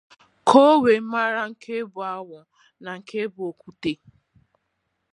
ka 0.47 0.59
o 0.71 0.73
wee 0.83 1.05
mara 1.11 1.41
nke 1.51 1.75
bụ 1.91 1.99
awọ 2.15 2.39
na 2.83 2.91
nke 2.99 3.19
bụ 3.33 3.41
okwute 3.49 3.93